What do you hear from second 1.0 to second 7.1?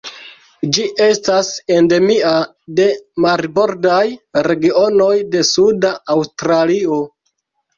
estas endemia de marbordaj regionoj de suda Aŭstralio.